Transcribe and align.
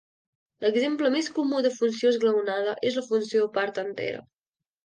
L'exemple 0.63 1.11
més 1.15 1.29
comú 1.35 1.59
de 1.67 1.73
funció 1.77 2.13
esglaonada 2.15 2.75
és 2.93 2.99
la 3.01 3.07
funció 3.13 3.47
part 3.59 3.83
entera. 3.87 4.27